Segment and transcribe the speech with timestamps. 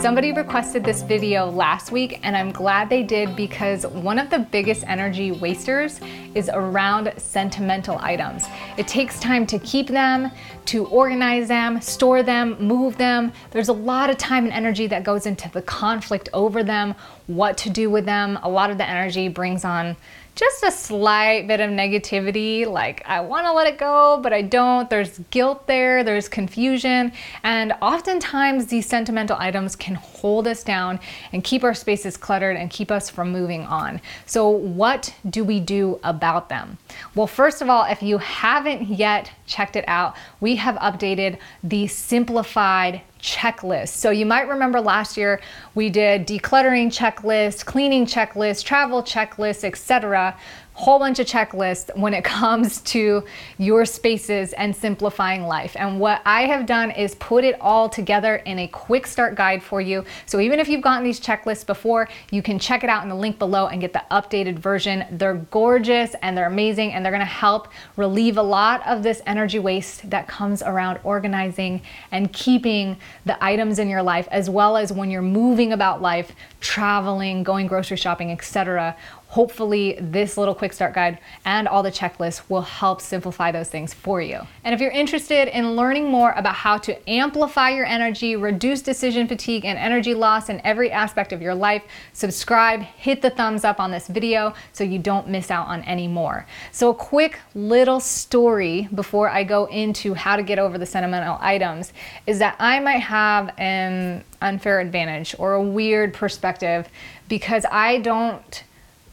[0.00, 4.38] Somebody requested this video last week, and I'm glad they did because one of the
[4.38, 6.00] biggest energy wasters
[6.34, 8.46] is around sentimental items.
[8.78, 10.30] It takes time to keep them,
[10.64, 13.30] to organize them, store them, move them.
[13.50, 16.94] There's a lot of time and energy that goes into the conflict over them,
[17.26, 18.38] what to do with them.
[18.42, 19.98] A lot of the energy brings on
[20.34, 24.42] just a slight bit of negativity, like I want to let it go, but I
[24.42, 24.88] don't.
[24.88, 27.12] There's guilt there, there's confusion,
[27.42, 31.00] and oftentimes these sentimental items can hold us down
[31.32, 34.00] and keep our spaces cluttered and keep us from moving on.
[34.26, 36.78] So, what do we do about them?
[37.14, 41.86] Well, first of all, if you haven't yet checked it out, we have updated the
[41.86, 43.90] simplified checklist.
[43.90, 45.40] So you might remember last year
[45.74, 50.36] we did decluttering checklist, cleaning checklist, travel checklist, etc
[50.80, 53.22] whole bunch of checklists when it comes to
[53.58, 55.76] your spaces and simplifying life.
[55.76, 59.62] And what I have done is put it all together in a quick start guide
[59.62, 60.04] for you.
[60.24, 63.14] So even if you've gotten these checklists before, you can check it out in the
[63.14, 65.04] link below and get the updated version.
[65.10, 69.58] They're gorgeous and they're amazing and they're gonna help relieve a lot of this energy
[69.58, 74.92] waste that comes around organizing and keeping the items in your life as well as
[74.92, 78.96] when you're moving about life, traveling, going grocery shopping, etc
[79.30, 83.94] hopefully this little quick start guide and all the checklists will help simplify those things
[83.94, 84.40] for you.
[84.64, 89.28] And if you're interested in learning more about how to amplify your energy, reduce decision
[89.28, 93.78] fatigue and energy loss in every aspect of your life, subscribe, hit the thumbs up
[93.78, 96.44] on this video so you don't miss out on any more.
[96.72, 101.38] So a quick little story before I go into how to get over the sentimental
[101.40, 101.92] items
[102.26, 106.88] is that I might have an unfair advantage or a weird perspective
[107.28, 108.64] because I don't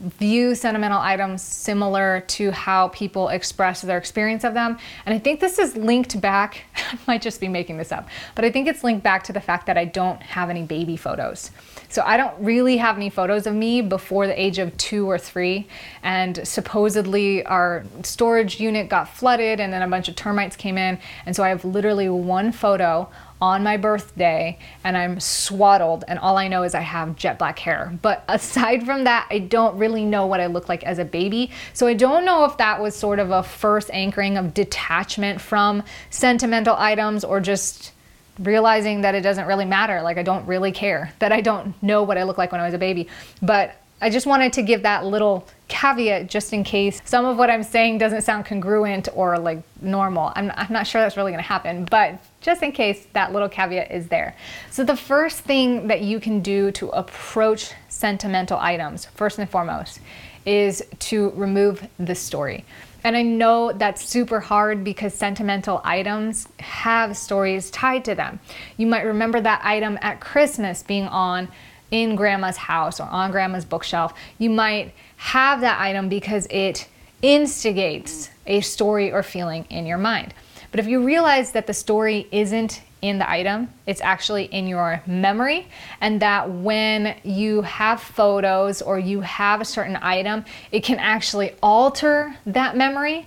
[0.00, 4.78] view sentimental items similar to how people express their experience of them.
[5.06, 8.44] And I think this is linked back, I might just be making this up, but
[8.44, 11.50] I think it's linked back to the fact that I don't have any baby photos.
[11.88, 15.18] So I don't really have any photos of me before the age of two or
[15.18, 15.66] three.
[16.02, 20.98] And supposedly our storage unit got flooded and then a bunch of termites came in.
[21.26, 23.08] And so I have literally one photo
[23.40, 27.58] on my birthday and I'm swaddled and all I know is I have jet black
[27.58, 27.98] hair.
[28.02, 31.50] But aside from that, I don't really know what I look like as a baby.
[31.72, 35.82] So I don't know if that was sort of a first anchoring of detachment from
[36.10, 37.92] sentimental items or just
[38.38, 40.02] realizing that it doesn't really matter.
[40.02, 42.64] Like I don't really care that I don't know what I look like when I
[42.64, 43.08] was a baby.
[43.42, 47.50] But I just wanted to give that little caveat just in case some of what
[47.50, 50.32] I'm saying doesn't sound congruent or like normal.
[50.34, 53.90] I'm, I'm not sure that's really gonna happen, but just in case that little caveat
[53.90, 54.34] is there.
[54.70, 60.00] So the first thing that you can do to approach sentimental items, first and foremost,
[60.46, 62.64] is to remove the story.
[63.04, 68.40] And I know that's super hard because sentimental items have stories tied to them.
[68.76, 71.48] You might remember that item at Christmas being on
[71.90, 74.14] in grandma's house or on grandma's bookshelf.
[74.38, 76.88] You might have that item because it
[77.22, 80.34] instigates a story or feeling in your mind.
[80.70, 85.02] But if you realize that the story isn't in the item, it's actually in your
[85.06, 85.66] memory,
[86.00, 91.54] and that when you have photos or you have a certain item, it can actually
[91.62, 93.26] alter that memory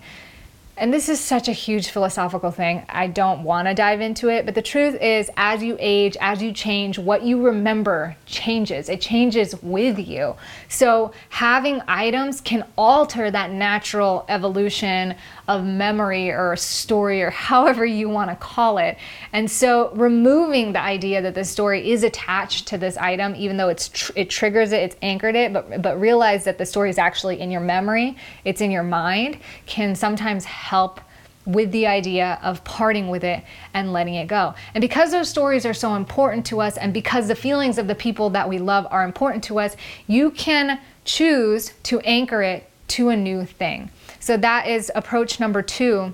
[0.76, 2.84] and this is such a huge philosophical thing.
[2.90, 6.42] I don't want to dive into it, but the truth is, as you age, as
[6.42, 8.90] you change, what you remember changes.
[8.90, 10.36] It changes with you.
[10.70, 15.16] So, having items can alter that natural evolution
[15.48, 18.98] of memory or a story or however you want to call it.
[19.32, 23.70] And so, removing the idea that the story is attached to this item, even though
[23.70, 26.98] it's tr- it triggers it, it's anchored it, but but realize that the story is
[26.98, 31.00] actually in your memory, it's in your mind, can sometimes help
[31.46, 33.44] with the idea of parting with it
[33.74, 34.54] and letting it go.
[34.74, 37.96] And because those stories are so important to us, and because the feelings of the
[37.96, 39.76] people that we love are important to us,
[40.08, 43.90] you can choose to anchor it to a new thing.
[44.20, 46.14] So that is approach number two.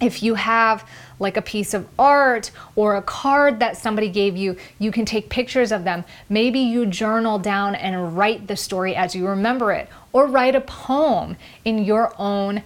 [0.00, 0.88] If you have
[1.18, 5.28] like a piece of art or a card that somebody gave you, you can take
[5.28, 6.04] pictures of them.
[6.28, 10.60] Maybe you journal down and write the story as you remember it, or write a
[10.62, 12.62] poem in your own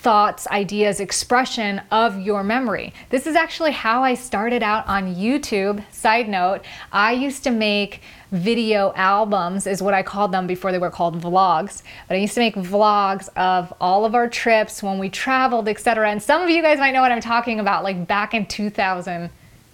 [0.00, 2.94] thoughts, ideas, expression of your memory.
[3.10, 5.84] This is actually how I started out on YouTube.
[5.92, 8.00] Side note, I used to make
[8.32, 11.82] video albums is what I called them before they were called vlogs.
[12.08, 16.10] But I used to make vlogs of all of our trips when we traveled, etc.
[16.10, 19.30] And some of you guys might know what I'm talking about like back in 2000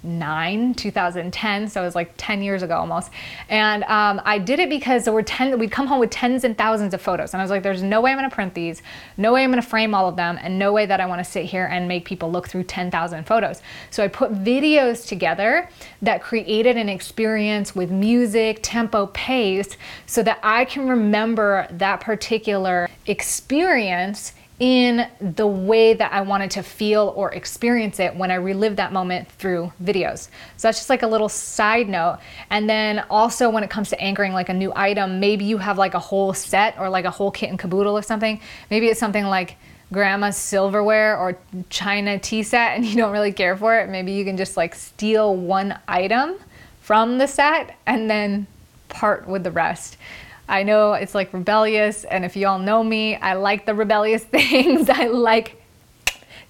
[0.06, 3.11] 2009, 2010, so it was like 10 years ago almost.
[3.49, 6.56] And um, I did it because there were 10, we'd come home with tens and
[6.56, 7.35] thousands of photos.
[7.35, 8.82] And I was like, there's no way I'm gonna print these,
[9.17, 11.44] no way I'm gonna frame all of them, and no way that I wanna sit
[11.44, 13.61] here and make people look through 10,000 photos.
[13.91, 15.69] So I put videos together
[16.03, 19.76] that created an experience with music, tempo, pace,
[20.06, 26.62] so that I can remember that particular experience in the way that I wanted to
[26.62, 30.29] feel or experience it when I relived that moment through videos.
[30.56, 32.20] So that's just like a little side note.
[32.49, 35.76] And then also when it comes to anchoring like a new item, maybe you have
[35.76, 38.41] like a whole set or like a whole kit and caboodle or something.
[38.70, 39.56] Maybe it's something like
[39.93, 41.38] grandma's silverware or
[41.70, 43.91] china tea set and you don't really care for it.
[43.91, 46.37] Maybe you can just like steal one item
[46.81, 48.47] from the set and then
[48.88, 49.99] part with the rest.
[50.48, 54.88] I know it's like rebellious, and if y'all know me, I like the rebellious things.
[54.88, 55.62] I like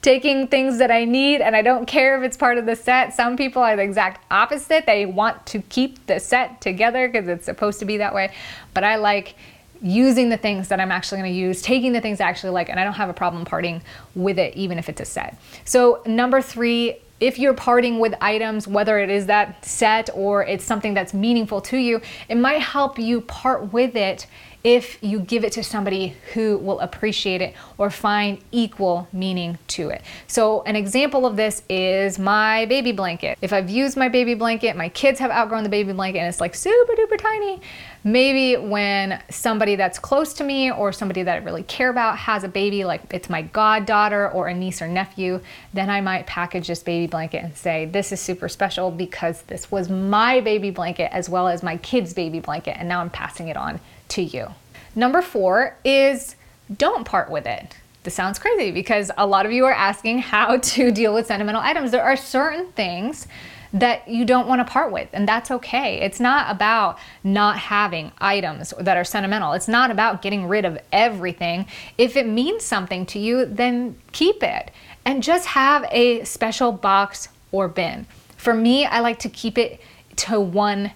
[0.03, 3.15] taking things that I need, and I don't care if it's part of the set.
[3.15, 4.87] Some people are the exact opposite.
[4.87, 8.33] They want to keep the set together because it's supposed to be that way.
[8.75, 9.35] But I like
[9.83, 12.69] using the things that I'm actually going to use, taking the things I actually like,
[12.69, 13.83] and I don't have a problem parting
[14.15, 15.39] with it, even if it's a set.
[15.65, 20.65] So, number three, if you're parting with items, whether it is that set or it's
[20.65, 24.27] something that's meaningful to you, it might help you part with it
[24.67, 29.91] if you give it to somebody who will appreciate it or find equal meaning to
[29.91, 30.03] it.
[30.27, 33.39] So, an example of this is my baby blanket.
[33.41, 36.41] If I've used my baby blanket, my kids have outgrown the baby blanket and it's
[36.41, 37.61] like super duper tiny,
[38.03, 42.43] maybe when somebody that's close to me or somebody that I really care about has
[42.43, 45.41] a baby, like it's my goddaughter or a niece or nephew,
[45.75, 49.71] then I might package this baby blanket and say, This is super special because this
[49.71, 53.47] was my baby blanket as well as my kid's baby blanket, and now I'm passing
[53.47, 54.49] it on to you.
[54.95, 56.37] Number four is
[56.75, 57.77] don't part with it.
[58.03, 61.61] This sounds crazy because a lot of you are asking how to deal with sentimental
[61.61, 61.91] items.
[61.91, 63.27] There are certain things
[63.73, 66.01] that you don't want to part with, and that's okay.
[66.01, 69.53] It's not about not having items that are sentimental.
[69.53, 71.67] It's not about getting rid of everything.
[71.99, 74.71] If it means something to you, then keep it
[75.05, 78.07] and just have a special box or bin.
[78.37, 79.81] For me, I like to keep it
[80.17, 80.93] to one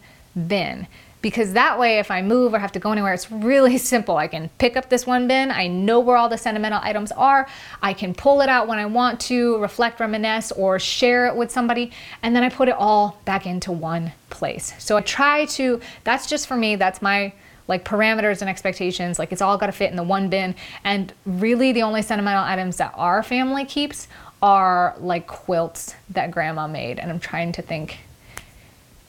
[0.47, 0.87] bin
[1.23, 4.17] because that way if I move or have to go anywhere, it's really simple.
[4.17, 7.49] I can pick up this one bin, I know where all the sentimental items are,
[7.83, 11.51] I can pull it out when I want to, reflect, reminisce, or share it with
[11.51, 14.73] somebody, and then I put it all back into one place.
[14.79, 17.33] So I try to, that's just for me, that's my
[17.69, 20.57] like parameters and expectations, like it's all got to fit in the one bin.
[20.83, 24.09] And really the only sentimental items that our family keeps
[24.43, 26.99] are like quilts that grandma made.
[26.99, 27.99] And I'm trying to think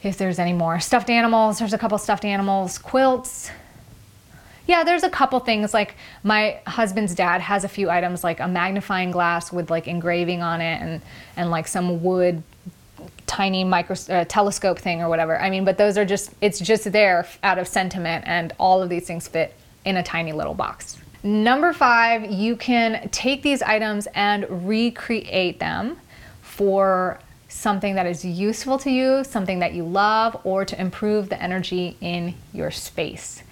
[0.03, 0.79] if there's any more.
[0.79, 3.51] Stuffed animals, there's a couple stuffed animals, quilts.
[4.67, 8.47] Yeah, there's a couple things like my husband's dad has a few items like a
[8.47, 11.01] magnifying glass with like engraving on it and
[11.35, 12.43] and like some wood
[13.25, 15.39] tiny micro uh, telescope thing or whatever.
[15.39, 18.89] I mean, but those are just it's just there out of sentiment and all of
[18.89, 19.53] these things fit
[19.83, 20.97] in a tiny little box.
[21.23, 25.97] Number 5, you can take these items and recreate them
[26.41, 27.19] for
[27.51, 31.97] something that is useful to you, something that you love, or to improve the energy
[32.01, 33.43] in your space.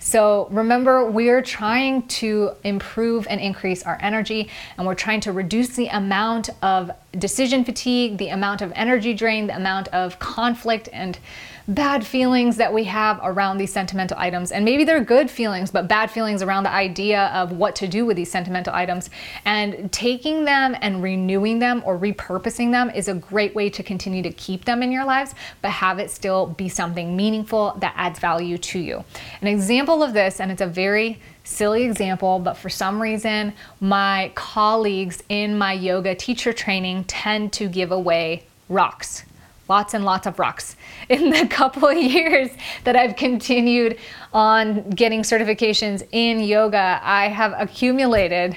[0.00, 5.68] So remember, we're trying to improve and increase our energy, and we're trying to reduce
[5.68, 11.18] the amount of decision fatigue, the amount of energy drain, the amount of conflict and
[11.66, 14.52] bad feelings that we have around these sentimental items.
[14.52, 18.04] And maybe they're good feelings, but bad feelings around the idea of what to do
[18.04, 19.08] with these sentimental items.
[19.46, 24.22] And taking them and renewing them or repurposing them is a great way to continue
[24.22, 28.18] to keep them in your lives, but have it still be something meaningful that adds
[28.18, 29.04] value to you.
[29.40, 34.32] An example of this, and it's a very silly example, but for some reason, my
[34.34, 39.24] colleagues in my yoga teacher training tend to give away rocks
[39.68, 40.76] lots and lots of rocks.
[41.08, 42.50] In the couple of years
[42.84, 43.98] that I've continued
[44.32, 48.56] on getting certifications in yoga, I have accumulated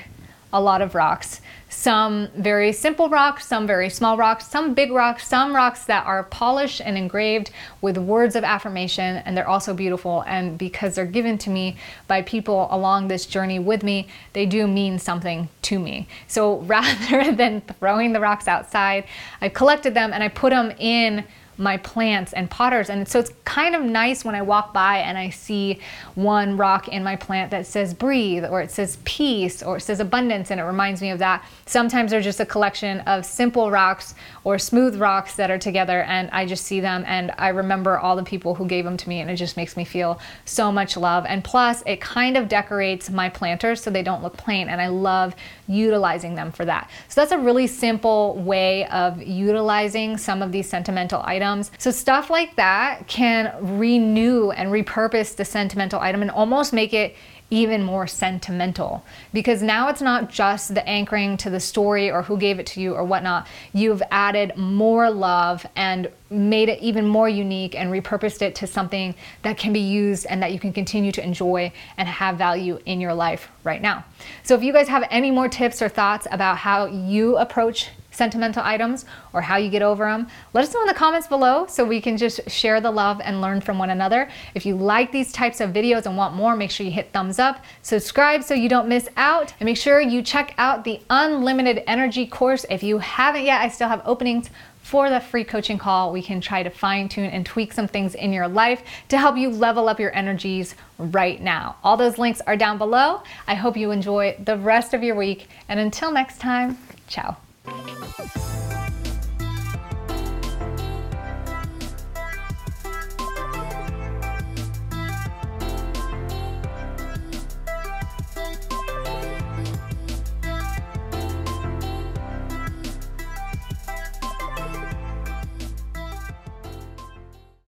[0.54, 5.28] a lot of rocks some very simple rocks, some very small rocks, some big rocks,
[5.28, 10.24] some rocks that are polished and engraved with words of affirmation, and they're also beautiful.
[10.28, 11.76] And because they're given to me
[12.08, 16.08] by people along this journey with me, they do mean something to me.
[16.28, 19.06] So rather than throwing the rocks outside,
[19.42, 21.26] I collected them and I put them in
[21.58, 22.90] my plants and potters.
[22.90, 25.80] And so it's kind of nice when I walk by and I see
[26.16, 30.00] one rock in my plant that says breathe, or it says peace, or it says
[30.00, 31.44] abundance, and it reminds me of that.
[31.66, 36.30] Sometimes they're just a collection of simple rocks or smooth rocks that are together, and
[36.32, 39.22] I just see them and I remember all the people who gave them to me,
[39.22, 41.26] and it just makes me feel so much love.
[41.28, 44.88] And plus, it kind of decorates my planters so they don't look plain, and I
[44.88, 45.36] love
[45.68, 46.90] utilizing them for that.
[47.08, 51.47] So that's a really simple way of utilizing some of these sentimental items.
[51.78, 57.16] So stuff like that can renew and repurpose the sentimental item and almost make it
[57.50, 62.38] even more sentimental because now it's not just the anchoring to the story or who
[62.38, 63.48] gave it to you or whatnot.
[63.74, 69.16] You've added more love and made it even more unique and repurposed it to something
[69.44, 73.00] that can be used and that you can continue to enjoy and have value in
[73.00, 74.04] your life right now.
[74.44, 78.64] So if you guys have any more tips or thoughts about how you approach sentimental
[78.64, 81.86] items or how you get over them, let us know in the comments below so
[81.86, 84.28] we can just share the love and learn from one another.
[84.56, 87.38] If you like these types of videos and want more, make sure you hit thumbs
[87.38, 91.84] up, subscribe so you don't miss out, and make sure you check out the Unlimited
[91.86, 92.66] Energy course.
[92.70, 94.50] If you haven't yet, I still have openings
[94.88, 96.14] for the free coaching call.
[96.14, 99.36] We can try to fine tune and tweak some things in your life to help
[99.36, 101.76] you level up your energies right now.
[101.84, 103.22] All those links are down below.
[103.48, 105.50] I hope you enjoy the rest of your week.
[105.68, 106.78] And until next time,
[107.10, 107.36] ciao.